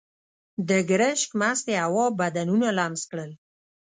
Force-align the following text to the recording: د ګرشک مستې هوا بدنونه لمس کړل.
د 0.69 0.71
ګرشک 0.89 1.29
مستې 1.39 1.75
هوا 1.83 2.05
بدنونه 2.19 2.67
لمس 2.77 3.01
کړل. 3.11 3.31